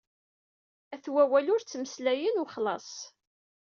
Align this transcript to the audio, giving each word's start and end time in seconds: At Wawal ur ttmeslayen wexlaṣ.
At 0.93 1.05
Wawal 1.13 1.47
ur 1.53 1.61
ttmeslayen 1.63 2.39
wexlaṣ. 2.41 2.91